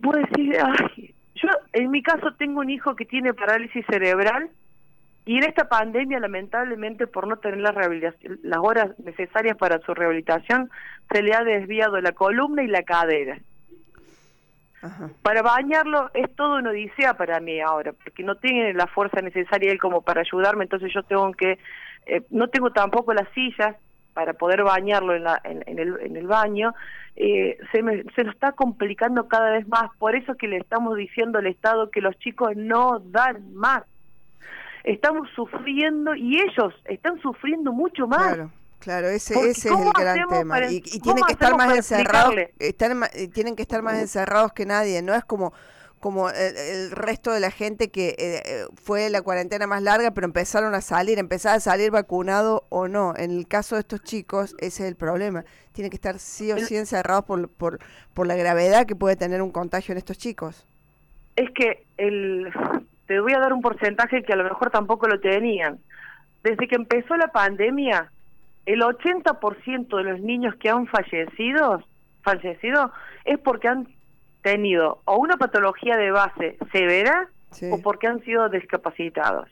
puedo 0.01 0.19
decir, 0.19 0.57
ay, 0.61 1.13
yo 1.35 1.49
en 1.71 1.91
mi 1.91 2.03
caso 2.03 2.33
tengo 2.33 2.59
un 2.59 2.69
hijo 2.69 2.95
que 2.95 3.05
tiene 3.05 3.33
parálisis 3.33 3.85
cerebral 3.85 4.49
y 5.25 5.37
en 5.37 5.43
esta 5.43 5.69
pandemia 5.69 6.19
lamentablemente 6.19 7.07
por 7.07 7.27
no 7.27 7.37
tener 7.37 7.59
las, 7.59 7.75
las 8.43 8.59
horas 8.59 8.99
necesarias 8.99 9.55
para 9.57 9.79
su 9.79 9.93
rehabilitación 9.93 10.69
se 11.11 11.23
le 11.23 11.33
ha 11.33 11.43
desviado 11.43 11.99
la 12.01 12.11
columna 12.11 12.63
y 12.63 12.67
la 12.67 12.83
cadera. 12.83 13.39
Para 15.21 15.41
bañarlo 15.41 16.09
es 16.13 16.33
todo 16.35 16.57
una 16.57 16.71
odisea 16.71 17.15
para 17.15 17.39
mí 17.39 17.59
ahora, 17.59 17.93
porque 17.93 18.23
no 18.23 18.35
tiene 18.35 18.73
la 18.73 18.87
fuerza 18.87 19.21
necesaria 19.21 19.71
él 19.71 19.79
como 19.79 20.01
para 20.01 20.21
ayudarme, 20.21 20.63
entonces 20.63 20.91
yo 20.93 21.03
tengo 21.03 21.31
que, 21.33 21.59
eh, 22.05 22.21
no 22.29 22.47
tengo 22.47 22.71
tampoco 22.71 23.13
las 23.13 23.27
sillas 23.33 23.75
para 24.13 24.33
poder 24.33 24.63
bañarlo 24.63 25.13
en, 25.13 25.23
la, 25.23 25.41
en, 25.43 25.77
el, 25.77 25.99
en 25.99 26.15
el 26.15 26.25
baño, 26.25 26.73
eh, 27.17 27.57
se, 27.71 27.83
me, 27.83 28.03
se 28.15 28.23
nos 28.23 28.33
está 28.33 28.53
complicando 28.53 29.27
cada 29.27 29.51
vez 29.51 29.67
más, 29.67 29.89
por 29.97 30.15
eso 30.15 30.35
que 30.35 30.47
le 30.47 30.57
estamos 30.57 30.95
diciendo 30.95 31.39
al 31.39 31.47
Estado 31.47 31.91
que 31.91 32.01
los 32.01 32.17
chicos 32.19 32.55
no 32.55 32.99
dan 32.99 33.53
más. 33.53 33.83
Estamos 34.83 35.27
sufriendo 35.35 36.15
y 36.15 36.39
ellos 36.39 36.73
están 36.85 37.19
sufriendo 37.19 37.73
mucho 37.73 38.07
más. 38.07 38.35
Claro, 38.35 38.51
ese, 38.85 39.33
ese 39.33 39.49
es 39.49 39.65
el 39.65 39.91
gran 39.93 40.27
tema. 40.27 40.65
y, 40.65 40.81
tienen 40.81 41.23
que 41.25 41.33
estar 41.33 41.55
más 41.55 41.75
encerrados, 41.75 42.35
están, 42.59 43.03
tienen 43.33 43.55
que 43.55 43.61
estar 43.61 43.81
más 43.81 43.99
encerrados 43.99 44.53
que 44.53 44.65
nadie. 44.65 45.01
No 45.01 45.13
es 45.13 45.23
como 45.25 45.53
como 46.05 46.29
el, 46.29 46.91
resto 46.91 47.31
de 47.31 47.39
la 47.39 47.49
gente 47.49 47.89
que 47.89 48.09
eh, 48.09 48.15
eh, 48.19 48.65
fue 48.75 49.09
la 49.09 49.23
cuarentena 49.23 49.65
más 49.65 49.81
larga, 49.81 50.11
pero 50.11 50.25
empezaron 50.25 50.75
a 50.75 50.81
salir, 50.81 51.17
empezaron 51.17 51.57
a 51.57 51.59
salir 51.59 51.89
vacunado 51.89 52.67
o 52.69 52.87
no. 52.87 53.15
En 53.17 53.31
el 53.31 53.47
caso 53.47 53.73
de 53.73 53.79
estos 53.79 54.03
chicos, 54.03 54.55
ese 54.59 54.83
es 54.83 54.89
el 54.89 54.95
problema. 54.95 55.45
Tienen 55.71 55.89
que 55.89 55.95
estar 55.95 56.19
sí 56.19 56.51
o 56.51 56.59
sí 56.59 56.77
encerrados 56.77 57.25
por, 57.25 57.49
por, 57.49 57.79
por 58.13 58.27
la 58.27 58.35
gravedad 58.35 58.85
que 58.85 58.95
puede 58.95 59.15
tener 59.15 59.41
un 59.41 59.51
contagio 59.51 59.93
en 59.93 59.97
estos 59.97 60.19
chicos. 60.19 60.67
Es 61.37 61.49
que 61.55 61.85
el, 61.97 62.53
te 63.07 63.19
voy 63.19 63.33
a 63.33 63.39
dar 63.39 63.51
un 63.51 63.61
porcentaje 63.61 64.21
que 64.21 64.33
a 64.33 64.35
lo 64.35 64.43
mejor 64.43 64.69
tampoco 64.69 65.07
lo 65.07 65.19
tenían. 65.19 65.79
Desde 66.43 66.67
que 66.67 66.75
empezó 66.75 67.17
la 67.17 67.29
pandemia, 67.29 68.11
el 68.65 68.81
80% 68.81 69.97
de 69.97 70.03
los 70.03 70.19
niños 70.19 70.55
que 70.55 70.69
han 70.69 70.87
fallecido, 70.87 71.83
fallecido 72.21 72.91
es 73.23 73.39
porque 73.39 73.67
han 73.67 73.87
tenido 74.41 75.01
o 75.05 75.17
una 75.17 75.37
patología 75.37 75.97
de 75.97 76.11
base 76.11 76.57
severa 76.71 77.29
o 77.71 77.81
porque 77.81 78.07
han 78.07 78.23
sido 78.23 78.49
discapacitados. 78.49 79.49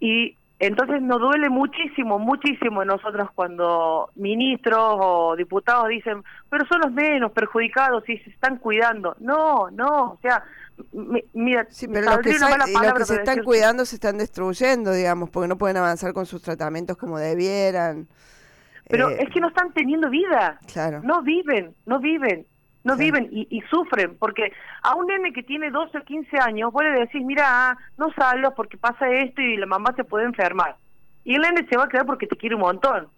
Y 0.00 0.36
entonces 0.58 1.02
nos 1.02 1.20
duele 1.20 1.50
muchísimo, 1.50 2.20
muchísimo 2.20 2.84
nosotros 2.84 3.28
cuando 3.34 4.10
ministros 4.14 4.96
o 5.00 5.34
diputados 5.36 5.88
dicen, 5.88 6.22
pero 6.48 6.64
son 6.66 6.82
los 6.82 6.92
menos 6.92 7.32
perjudicados 7.32 8.08
y 8.08 8.18
se 8.18 8.30
están 8.30 8.58
cuidando. 8.58 9.16
No, 9.18 9.70
no, 9.72 10.12
o 10.12 10.18
sea, 10.22 10.44
mira, 11.32 11.66
pero 11.92 12.00
los 12.02 12.18
que, 12.18 13.04
se, 13.04 13.14
están 13.14 13.42
cuidando 13.42 13.84
se 13.84 13.96
están 13.96 14.18
destruyendo, 14.18 14.92
digamos, 14.92 15.30
porque 15.30 15.48
no 15.48 15.56
pueden 15.56 15.76
avanzar 15.76 16.12
con 16.12 16.26
sus 16.26 16.42
tratamientos 16.42 16.96
como 16.96 17.18
debieran. 17.18 18.08
Pero 18.88 19.10
eh, 19.10 19.18
es 19.20 19.30
que 19.30 19.40
no 19.40 19.48
están 19.48 19.72
teniendo 19.72 20.10
vida. 20.10 20.58
Claro. 20.72 21.00
No 21.02 21.22
viven, 21.22 21.74
no 21.86 22.00
viven 22.00 22.46
no 22.84 22.96
viven 22.96 23.28
y, 23.30 23.60
sufren, 23.70 24.16
porque 24.18 24.52
a 24.82 24.96
un 24.96 25.06
nene 25.06 25.32
que 25.32 25.42
tiene 25.42 25.70
12 25.70 25.98
o 25.98 26.02
15 26.02 26.38
años 26.38 26.72
puede 26.72 26.98
decir, 26.98 27.22
mira, 27.22 27.76
no 27.96 28.12
salgo 28.12 28.54
porque 28.54 28.76
pasa 28.76 29.08
esto 29.08 29.40
y 29.40 29.56
la 29.56 29.66
mamá 29.66 29.92
se 29.94 30.04
puede 30.04 30.24
enfermar. 30.24 30.76
Y 31.24 31.36
el 31.36 31.42
nene 31.42 31.66
se 31.68 31.76
va 31.76 31.84
a 31.84 31.88
quedar 31.88 32.06
porque 32.06 32.26
te 32.26 32.36
quiere 32.36 32.56
un 32.56 32.62
montón. 32.62 33.08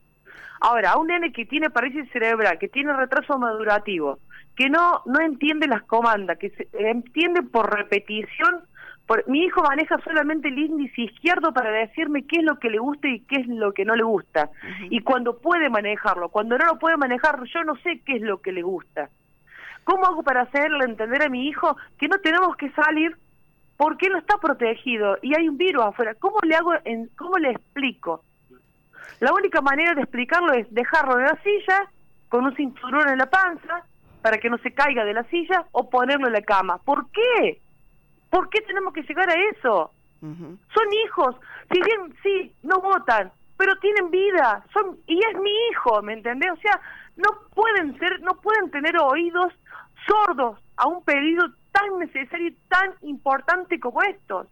Ahora, 0.60 0.92
a 0.92 0.98
un 0.98 1.06
nene 1.06 1.32
que 1.32 1.46
tiene 1.46 1.70
parálisis 1.70 2.10
cerebral, 2.12 2.58
que 2.58 2.68
tiene 2.68 2.92
retraso 2.92 3.38
madurativo, 3.38 4.18
que 4.56 4.68
no, 4.68 5.02
no 5.06 5.20
entiende 5.20 5.66
las 5.66 5.82
comandas, 5.82 6.38
que 6.38 6.50
se, 6.50 6.68
entiende 6.72 7.42
por 7.42 7.74
repetición, 7.74 8.62
por, 9.06 9.28
mi 9.28 9.44
hijo 9.44 9.62
maneja 9.62 9.98
solamente 9.98 10.48
el 10.48 10.58
índice 10.58 11.02
izquierdo 11.02 11.52
para 11.52 11.70
decirme 11.70 12.26
qué 12.26 12.38
es 12.38 12.44
lo 12.44 12.58
que 12.58 12.70
le 12.70 12.78
gusta 12.78 13.08
y 13.08 13.20
qué 13.20 13.36
es 13.36 13.48
lo 13.48 13.72
que 13.72 13.84
no 13.84 13.96
le 13.96 14.04
gusta. 14.04 14.50
Y 14.90 15.00
cuando 15.00 15.38
puede 15.38 15.68
manejarlo, 15.68 16.28
cuando 16.28 16.56
no 16.56 16.66
lo 16.66 16.78
puede 16.78 16.96
manejar, 16.96 17.42
yo 17.52 17.64
no 17.64 17.76
sé 17.76 18.00
qué 18.06 18.16
es 18.16 18.22
lo 18.22 18.40
que 18.40 18.52
le 18.52 18.62
gusta. 18.62 19.10
¿Cómo 19.82 20.06
hago 20.06 20.22
para 20.22 20.42
hacerle 20.42 20.84
entender 20.84 21.22
a 21.22 21.28
mi 21.28 21.46
hijo 21.48 21.76
que 21.98 22.08
no 22.08 22.18
tenemos 22.18 22.56
que 22.56 22.70
salir 22.70 23.16
porque 23.76 24.08
no 24.08 24.18
está 24.18 24.38
protegido 24.38 25.18
y 25.20 25.36
hay 25.36 25.48
un 25.48 25.58
virus 25.58 25.84
afuera? 25.84 26.14
¿Cómo 26.14 26.38
le 26.42 26.54
hago, 26.54 26.72
en, 26.84 27.08
cómo 27.16 27.36
le 27.36 27.50
explico? 27.50 28.24
La 29.20 29.34
única 29.34 29.60
manera 29.60 29.94
de 29.94 30.02
explicarlo 30.02 30.52
es 30.54 30.72
dejarlo 30.72 31.18
en 31.18 31.26
la 31.26 31.38
silla 31.42 31.90
con 32.30 32.46
un 32.46 32.56
cinturón 32.56 33.08
en 33.10 33.18
la 33.18 33.26
panza 33.26 33.84
para 34.24 34.38
que 34.38 34.48
no 34.48 34.56
se 34.56 34.72
caiga 34.72 35.04
de 35.04 35.12
la 35.12 35.24
silla 35.24 35.66
o 35.72 35.90
ponerlo 35.90 36.28
en 36.28 36.32
la 36.32 36.40
cama. 36.40 36.78
¿Por 36.78 37.10
qué? 37.10 37.60
¿Por 38.30 38.48
qué 38.48 38.62
tenemos 38.62 38.94
que 38.94 39.02
llegar 39.02 39.28
a 39.28 39.34
eso? 39.50 39.90
Son 40.22 40.92
hijos, 41.04 41.36
si 41.70 41.78
bien 41.82 42.16
sí, 42.22 42.50
no 42.62 42.80
votan, 42.80 43.30
pero 43.58 43.76
tienen 43.80 44.10
vida, 44.10 44.64
son 44.72 44.96
y 45.06 45.18
es 45.18 45.38
mi 45.38 45.50
hijo, 45.70 46.00
¿me 46.00 46.14
entendés? 46.14 46.52
O 46.52 46.56
sea, 46.56 46.80
no 47.16 47.28
pueden 47.54 47.98
ser, 47.98 48.22
no 48.22 48.40
pueden 48.40 48.70
tener 48.70 48.96
oídos 48.98 49.52
sordos 50.06 50.58
a 50.78 50.86
un 50.88 51.04
pedido 51.04 51.44
tan 51.70 51.98
necesario 51.98 52.48
y 52.48 52.56
tan 52.70 52.94
importante 53.02 53.78
como 53.78 54.02
estos. 54.04 54.46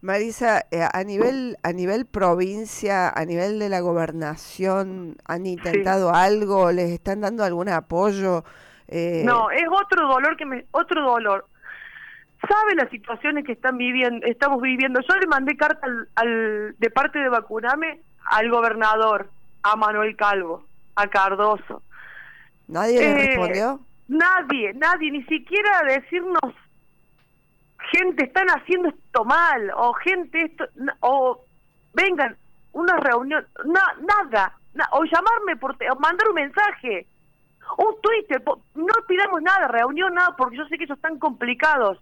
Marisa, 0.00 0.64
eh, 0.70 0.86
a 0.92 1.02
nivel 1.02 1.56
a 1.64 1.72
nivel 1.72 2.06
provincia, 2.06 3.08
a 3.08 3.24
nivel 3.24 3.58
de 3.58 3.68
la 3.68 3.80
gobernación, 3.80 5.16
¿han 5.24 5.44
intentado 5.44 6.14
algo? 6.14 6.70
¿Les 6.70 6.90
están 6.90 7.22
dando 7.22 7.42
algún 7.42 7.68
apoyo? 7.68 8.44
Eh... 8.88 9.22
No, 9.24 9.50
es 9.50 9.66
otro 9.68 10.06
dolor 10.06 10.36
que 10.36 10.46
me 10.46 10.64
otro 10.72 11.02
dolor. 11.02 11.46
¿Sabe 12.46 12.74
las 12.74 12.90
situaciones 12.90 13.44
que 13.44 13.52
están 13.52 13.78
viviendo, 13.78 14.26
estamos 14.26 14.60
viviendo? 14.60 15.00
Yo 15.00 15.16
le 15.16 15.26
mandé 15.26 15.56
carta 15.56 15.86
al, 16.14 16.74
de 16.78 16.90
parte 16.90 17.18
de 17.18 17.28
Vacuname 17.28 18.00
al 18.30 18.50
gobernador, 18.50 19.30
a 19.62 19.76
Manuel 19.76 20.16
Calvo, 20.16 20.64
a 20.94 21.06
Cardoso. 21.08 21.82
¿Nadie 22.68 23.00
le 23.00 23.10
eh, 23.10 23.26
respondió? 23.26 23.80
Nadie, 24.08 24.74
nadie, 24.74 25.10
ni 25.10 25.22
siquiera 25.24 25.82
decirnos, 25.88 26.54
gente, 27.90 28.24
están 28.24 28.48
haciendo 28.48 28.90
esto 28.90 29.24
mal, 29.24 29.70
o 29.76 29.92
gente, 29.94 30.42
esto, 30.42 30.64
o 31.00 31.44
vengan, 31.94 32.36
una 32.72 32.96
reunión, 32.98 33.44
nada, 33.64 34.52
o 34.92 35.04
llamarme, 35.04 35.56
por 35.56 35.72
o 35.72 35.96
mandar 35.98 36.28
un 36.28 36.34
mensaje, 36.34 37.06
un 37.78 38.00
Twitter, 38.00 38.42
no 38.74 38.86
pidamos 39.06 39.42
nada, 39.42 39.68
reunión, 39.68 40.14
nada, 40.14 40.34
porque 40.36 40.56
yo 40.56 40.66
sé 40.66 40.78
que 40.78 40.84
ellos 40.84 40.96
están 40.96 41.18
complicados. 41.18 41.98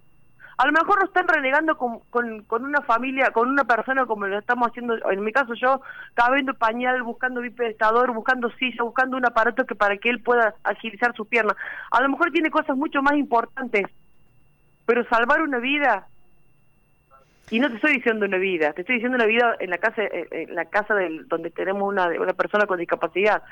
A 0.57 0.67
lo 0.67 0.73
mejor 0.73 1.01
lo 1.01 1.07
están 1.07 1.27
renegando 1.27 1.77
con, 1.77 1.99
con, 2.11 2.65
una 2.65 2.81
familia, 2.83 3.33
con 3.33 3.49
una 3.49 3.65
persona 3.65 4.07
como 4.07 4.27
lo 4.27 4.39
estamos 4.39 4.69
haciendo, 4.69 4.95
en 5.11 5.25
mi 5.25 5.33
caso 5.33 5.55
yo, 5.55 5.81
cabendo 6.15 6.55
pañal, 6.55 7.03
buscando 7.03 7.41
bipedestador, 7.41 8.13
buscando 8.13 8.51
silla, 8.53 8.85
buscando 8.85 9.17
un 9.17 9.27
aparato 9.27 9.67
que 9.67 9.75
para 9.75 9.97
que 9.97 10.11
él 10.11 10.23
pueda 10.23 10.55
agilizar 10.63 11.13
sus 11.17 11.27
piernas. 11.27 11.57
A 11.91 12.01
lo 12.03 12.09
mejor 12.09 12.31
tiene 12.31 12.51
cosas 12.51 12.77
mucho 12.77 13.03
más 13.03 13.15
importantes, 13.15 13.87
pero 14.87 15.05
salvar 15.09 15.43
una 15.43 15.59
vida, 15.59 16.07
y 17.51 17.61
no 17.61 17.69
te 17.69 17.77
estoy 17.77 17.95
diciendo 17.95 18.27
una 18.27 18.39
vida, 18.39 18.73
te 18.73 18.83
estoy 18.83 18.97
diciendo 18.97 19.17
una 19.17 19.27
vida 19.27 19.57
en 19.61 19.71
la 19.71 19.79
casa, 19.79 20.03
en 20.03 20.55
la 20.55 20.65
casa 20.67 20.95
del, 20.95 21.29
donde 21.29 21.51
tenemos 21.51 21.89
una, 21.89 22.09
una 22.09 22.33
persona 22.33 22.67
con 22.67 22.79
discapacidad, 22.79 23.43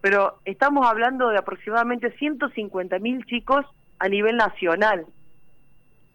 pero 0.00 0.38
estamos 0.44 0.86
hablando 0.86 1.30
de 1.30 1.38
aproximadamente 1.38 2.10
150 2.18 2.98
mil 2.98 3.24
chicos 3.26 3.66
a 3.98 4.08
nivel 4.08 4.36
nacional 4.36 5.06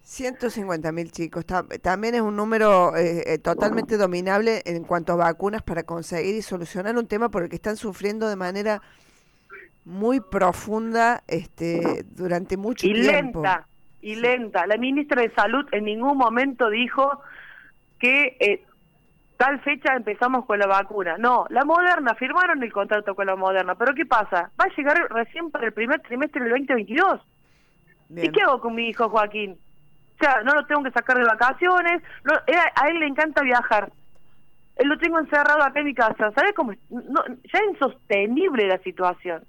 150 0.03 0.91
mil 0.91 1.11
chicos. 1.11 1.45
También 1.81 2.15
es 2.15 2.21
un 2.21 2.35
número 2.35 2.95
eh, 2.95 3.23
eh, 3.25 3.37
totalmente 3.39 3.97
dominable 3.97 4.61
en 4.65 4.83
cuanto 4.83 5.13
a 5.13 5.15
vacunas 5.15 5.61
para 5.63 5.83
conseguir 5.83 6.35
y 6.35 6.41
solucionar 6.41 6.97
un 6.97 7.07
tema 7.07 7.29
por 7.29 7.43
el 7.43 7.49
que 7.49 7.55
están 7.55 7.77
sufriendo 7.77 8.27
de 8.27 8.35
manera 8.35 8.81
muy 9.85 10.19
profunda 10.19 11.23
este, 11.27 12.05
durante 12.11 12.57
mucho 12.57 12.85
y 12.85 12.93
tiempo. 12.93 13.41
lenta, 13.41 13.67
y 14.03 14.15
lenta. 14.15 14.67
La 14.67 14.77
ministra 14.77 15.21
de 15.21 15.33
Salud 15.33 15.65
en 15.71 15.85
ningún 15.85 16.17
momento 16.17 16.69
dijo 16.69 17.21
que 17.99 18.35
eh, 18.39 18.63
tal 19.37 19.61
fecha 19.61 19.95
empezamos 19.95 20.45
con 20.45 20.59
la 20.59 20.67
vacuna. 20.67 21.17
No, 21.17 21.45
la 21.49 21.63
Moderna, 21.63 22.13
firmaron 22.15 22.61
el 22.61 22.71
contrato 22.71 23.15
con 23.15 23.25
la 23.25 23.37
Moderna, 23.37 23.75
pero 23.75 23.95
¿qué 23.95 24.05
pasa? 24.05 24.51
Va 24.59 24.65
a 24.65 24.75
llegar 24.75 25.07
recién 25.09 25.49
para 25.51 25.67
el 25.67 25.73
primer 25.73 26.01
trimestre 26.01 26.41
del 26.41 26.51
2022. 26.51 27.21
¿Y 28.15 28.29
qué 28.29 28.41
hago 28.41 28.59
con 28.59 28.75
mi 28.75 28.89
hijo 28.89 29.09
Joaquín? 29.09 29.53
O 29.53 30.23
sea, 30.23 30.43
no 30.43 30.53
lo 30.53 30.65
tengo 30.65 30.83
que 30.83 30.91
sacar 30.91 31.17
de 31.17 31.23
vacaciones, 31.23 32.03
no, 32.25 32.33
a 32.33 32.89
él 32.89 32.99
le 32.99 33.07
encanta 33.07 33.41
viajar. 33.41 33.91
Él 34.75 34.87
lo 34.89 34.97
tengo 34.97 35.19
encerrado 35.19 35.63
acá 35.63 35.79
en 35.79 35.85
mi 35.85 35.93
casa. 35.93 36.31
¿Sabes 36.31 36.53
cómo? 36.55 36.73
No, 36.89 37.25
ya 37.25 37.59
es 37.59 37.69
insostenible 37.71 38.67
la 38.67 38.79
situación. 38.79 39.43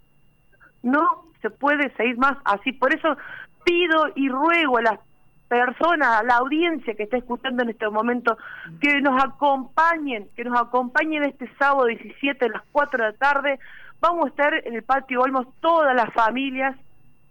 No 0.83 1.25
se 1.43 1.51
puede 1.51 1.95
seguir 1.97 2.17
más 2.19 2.37
así. 2.45 2.73
Por 2.73 2.95
eso 2.95 3.17
pido 3.65 4.07
y 4.15 4.29
ruego 4.29 4.79
a 4.79 4.83
las 4.83 5.01
personas, 5.49 6.21
a 6.21 6.23
la 6.23 6.37
audiencia 6.37 6.95
que 6.95 7.05
está 7.05 7.17
escuchando 7.17 7.63
en 7.63 7.71
este 7.71 7.89
momento, 7.89 8.37
que 8.81 9.01
nos 9.01 9.23
acompañen, 9.23 10.29
que 10.35 10.45
nos 10.45 10.61
acompañen 10.61 11.25
este 11.25 11.49
sábado 11.59 11.87
17 11.87 12.45
a 12.47 12.49
las 12.49 12.63
4 12.73 13.05
de 13.05 13.13
la 13.13 13.17
tarde. 13.17 13.59
Vamos 14.01 14.27
a 14.27 14.29
estar 14.29 14.55
en 14.55 14.75
el 14.75 14.83
patio 14.83 15.21
Olmos 15.21 15.47
todas 15.61 15.95
las 15.95 16.13
familias 16.13 16.77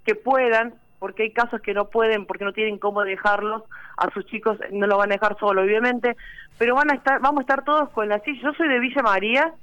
que 0.06 0.16
puedan, 0.16 0.74
porque 1.00 1.24
hay 1.24 1.32
casos 1.32 1.62
que 1.62 1.74
no 1.74 1.90
pueden, 1.90 2.26
porque 2.26 2.46
no 2.46 2.54
tienen 2.54 2.78
cómo 2.78 3.04
dejarlos, 3.04 3.64
a 3.98 4.10
sus 4.12 4.26
chicos 4.28 4.58
no 4.72 4.88
lo 4.88 4.98
van 4.98 5.12
a 5.12 5.16
dejar 5.16 5.38
solo, 5.38 5.62
obviamente, 5.62 6.16
pero 6.58 6.76
van 6.76 6.92
a 6.92 6.96
estar, 6.96 7.20
vamos 7.20 7.40
a 7.40 7.42
estar 7.42 7.64
todos 7.66 7.90
con 7.90 8.08
la 8.08 8.20
silla. 8.20 8.42
Yo 8.42 8.54
soy 8.54 8.70
de 8.70 8.80
Villa 8.80 9.02
María. 9.02 9.54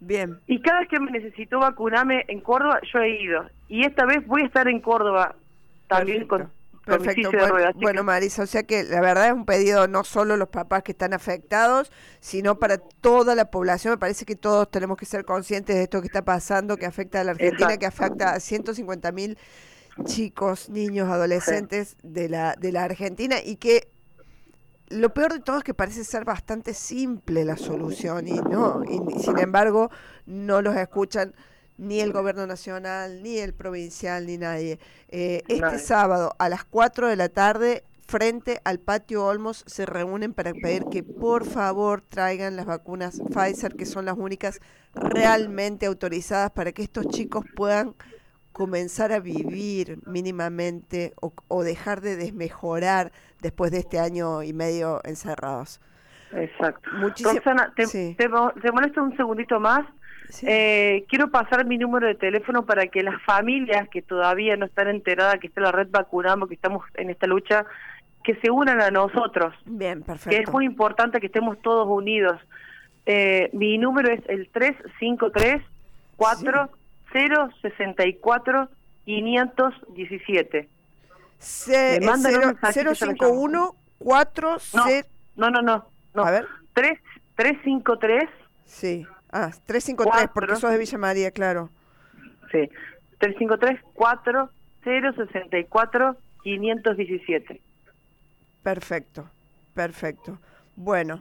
Bien. 0.00 0.38
Y 0.46 0.60
cada 0.60 0.80
vez 0.80 0.88
que 0.88 0.98
me 0.98 1.10
necesito 1.10 1.58
vacunarme 1.58 2.24
en 2.28 2.40
Córdoba, 2.40 2.80
yo 2.90 3.00
he 3.00 3.22
ido. 3.22 3.44
Y 3.68 3.84
esta 3.84 4.06
vez 4.06 4.26
voy 4.26 4.42
a 4.42 4.46
estar 4.46 4.66
en 4.66 4.80
Córdoba 4.80 5.34
también 5.90 6.26
con 6.26 6.50
Perfecto. 6.84 7.30
Bueno, 7.74 8.02
Marisa, 8.02 8.42
o 8.42 8.46
sea 8.46 8.62
que 8.62 8.84
la 8.84 9.00
verdad 9.00 9.26
es 9.28 9.32
un 9.34 9.44
pedido 9.44 9.86
no 9.86 10.02
solo 10.02 10.36
los 10.36 10.48
papás 10.48 10.82
que 10.82 10.92
están 10.92 11.12
afectados, 11.12 11.92
sino 12.20 12.58
para 12.58 12.78
toda 12.78 13.34
la 13.34 13.50
población. 13.50 13.92
Me 13.92 13.98
parece 13.98 14.24
que 14.24 14.34
todos 14.34 14.70
tenemos 14.70 14.96
que 14.96 15.04
ser 15.04 15.24
conscientes 15.24 15.76
de 15.76 15.82
esto 15.82 16.00
que 16.00 16.06
está 16.06 16.24
pasando, 16.24 16.78
que 16.78 16.86
afecta 16.86 17.20
a 17.20 17.24
la 17.24 17.32
Argentina, 17.32 17.76
que 17.76 17.86
afecta 17.86 18.32
a 18.32 18.40
150 18.40 19.12
mil 19.12 19.38
chicos, 20.04 20.70
niños, 20.70 21.10
adolescentes 21.10 21.96
de 22.02 22.30
la, 22.30 22.54
de 22.58 22.72
la 22.72 22.84
Argentina 22.84 23.36
y 23.44 23.56
que 23.56 23.88
lo 24.88 25.12
peor 25.12 25.34
de 25.34 25.40
todo 25.40 25.58
es 25.58 25.64
que 25.64 25.74
parece 25.74 26.02
ser 26.02 26.24
bastante 26.24 26.72
simple 26.72 27.44
la 27.44 27.58
solución 27.58 28.26
y 28.26 28.40
no, 28.40 28.82
y 28.84 29.20
sin 29.20 29.38
embargo 29.38 29.90
no 30.26 30.62
los 30.62 30.74
escuchan 30.76 31.34
ni 31.80 32.00
el 32.00 32.12
gobierno 32.12 32.46
nacional, 32.46 33.22
ni 33.22 33.38
el 33.38 33.54
provincial, 33.54 34.26
ni 34.26 34.36
nadie. 34.36 34.78
Eh, 35.08 35.42
este 35.48 35.78
sábado 35.78 36.34
a 36.38 36.48
las 36.48 36.64
4 36.64 37.08
de 37.08 37.16
la 37.16 37.30
tarde 37.30 37.84
frente 38.06 38.60
al 38.64 38.80
patio 38.80 39.24
Olmos 39.24 39.64
se 39.66 39.86
reúnen 39.86 40.34
para 40.34 40.52
pedir 40.52 40.84
que 40.90 41.02
por 41.02 41.46
favor 41.46 42.02
traigan 42.02 42.56
las 42.56 42.66
vacunas 42.66 43.22
Pfizer, 43.32 43.76
que 43.76 43.86
son 43.86 44.04
las 44.04 44.18
únicas 44.18 44.60
realmente 44.94 45.86
autorizadas 45.86 46.50
para 46.50 46.72
que 46.72 46.82
estos 46.82 47.06
chicos 47.08 47.44
puedan 47.56 47.94
comenzar 48.52 49.12
a 49.12 49.20
vivir 49.20 50.00
mínimamente 50.06 51.14
o, 51.20 51.62
dejar 51.62 52.00
de 52.02 52.16
desmejorar 52.16 53.12
después 53.40 53.70
de 53.70 53.78
este 53.78 53.98
año 53.98 54.42
y 54.42 54.52
medio 54.52 55.00
encerrados. 55.04 55.80
Exacto. 56.32 56.90
Roxana, 57.22 57.72
te, 57.74 57.86
te, 57.86 58.28
molesto 58.28 59.02
un 59.02 59.16
segundito 59.16 59.58
más. 59.60 59.86
Eh, 60.42 61.04
quiero 61.08 61.30
pasar 61.30 61.64
mi 61.66 61.78
número 61.78 62.06
de 62.06 62.14
teléfono 62.14 62.66
para 62.66 62.86
que 62.86 63.02
las 63.02 63.20
familias 63.22 63.88
que 63.88 64.02
todavía 64.02 64.56
no 64.56 64.66
están 64.66 64.86
enteradas 64.88 65.40
que 65.40 65.48
está 65.48 65.60
la 65.60 65.72
red 65.72 65.88
vacunamos, 65.90 66.48
que 66.48 66.54
estamos 66.54 66.84
en 66.94 67.10
esta 67.10 67.26
lucha, 67.26 67.66
que 68.22 68.36
se 68.36 68.50
unan 68.50 68.80
a 68.80 68.90
nosotros. 68.90 69.54
Bien, 69.64 70.02
perfecto. 70.02 70.30
Que 70.30 70.38
es 70.42 70.50
muy 70.50 70.64
importante 70.64 71.20
que 71.20 71.26
estemos 71.26 71.60
todos 71.62 71.86
unidos. 71.88 72.40
Eh, 73.06 73.50
mi 73.52 73.78
número 73.78 74.12
es 74.12 74.20
el 74.28 74.48
353 74.48 75.62
4064 76.16 78.68
517. 79.04 80.68
Se, 81.38 82.00
Me 82.00 82.06
mandan 82.06 82.56
051 82.72 83.74
4 83.98 84.56
no, 85.36 85.50
no, 85.50 85.62
no, 85.62 85.86
no. 86.14 86.24
A 86.24 86.30
ver. 86.30 86.46
3, 86.74 86.98
353. 87.34 88.28
Sí. 88.66 89.06
Ah, 89.32 89.50
353, 89.66 90.30
porque 90.34 90.56
sos 90.56 90.70
de 90.70 90.78
Villa 90.78 90.98
María, 90.98 91.30
claro. 91.30 91.70
Sí. 92.50 92.68
353 93.18 93.80
4064 93.94 96.16
517. 96.42 97.60
Perfecto, 98.62 99.30
perfecto. 99.74 100.38
Bueno, 100.76 101.20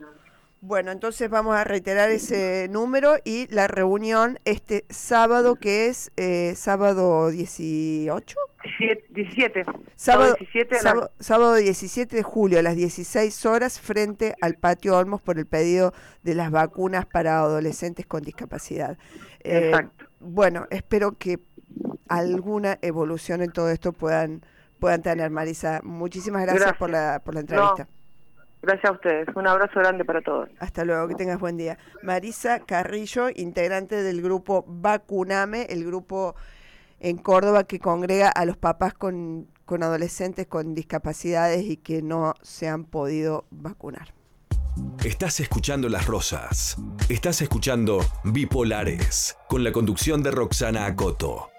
bueno, 0.62 0.92
entonces 0.92 1.30
vamos 1.30 1.56
a 1.56 1.64
reiterar 1.64 2.10
ese 2.10 2.68
número 2.70 3.16
y 3.24 3.48
la 3.54 3.68
reunión 3.68 4.40
este 4.44 4.84
sábado 4.90 5.56
que 5.56 5.88
es 5.88 6.12
eh, 6.18 6.54
sábado 6.56 7.30
18. 7.30 8.38
17. 9.24 9.66
Sábado, 9.96 10.36
17 10.40 10.76
sábado, 11.20 11.56
17 11.56 12.16
de 12.16 12.24
julio 12.24 12.60
a 12.60 12.62
las 12.62 12.76
16 12.76 13.46
horas 13.46 13.80
frente 13.80 14.36
al 14.42 14.56
patio 14.56 14.98
Olmos 14.98 15.22
por 15.22 15.38
el 15.38 15.46
pedido 15.46 15.94
de 16.24 16.36
las 16.36 16.52
vacunas 16.52 17.06
para 17.06 17.40
adolescentes 17.40 18.06
con 18.06 18.24
discapacidad. 18.24 18.98
Eh, 19.44 19.70
Exacto. 19.70 20.06
Bueno, 20.20 20.68
espero 20.70 21.18
que 21.18 21.40
alguna 22.08 22.78
evolución 22.82 23.42
en 23.42 23.52
todo 23.52 23.70
esto 23.70 23.94
puedan 23.94 24.42
puedan 24.80 25.02
tener, 25.02 25.30
Marisa. 25.30 25.82
Muchísimas 25.84 26.44
gracias, 26.44 26.76
Por, 26.78 26.90
la, 26.90 27.22
por 27.24 27.34
la 27.34 27.42
entrevista. 27.42 27.88
Gracias 28.62 28.90
a 28.90 28.94
ustedes. 28.94 29.28
Un 29.36 29.48
abrazo 29.48 29.80
grande 29.80 30.04
para 30.04 30.22
todos. 30.22 30.50
Hasta 30.60 30.84
luego, 30.84 31.08
que 31.08 31.16
tengas 31.16 31.40
buen 31.40 31.56
día. 31.56 31.78
Marisa 32.04 32.60
Carrillo, 32.60 33.30
integrante 33.34 34.04
del 34.04 34.22
grupo 34.22 34.66
Vacuname, 34.68 35.64
el 35.70 35.86
grupo 35.86 36.36
en 37.00 37.18
Córdoba 37.18 37.64
que 37.64 37.80
congrega 37.80 38.30
a 38.30 38.46
los 38.46 38.58
papás 38.58 38.94
con, 38.94 39.48
con 39.66 39.84
adolescentes 39.84 40.48
con 40.48 40.76
discapacidades 40.76 41.66
y 41.66 41.78
que 41.78 42.02
no 42.02 42.34
se 42.42 42.68
han 42.68 42.86
podido 42.86 43.46
vacunar. 43.52 44.14
Estás 45.04 45.40
escuchando 45.40 45.90
Las 45.90 46.06
Rosas. 46.06 46.78
Estás 47.10 47.42
escuchando 47.42 48.00
Bipolares, 48.24 49.38
con 49.48 49.64
la 49.64 49.72
conducción 49.72 50.24
de 50.24 50.32
Roxana 50.32 50.86
Acoto. 50.86 51.50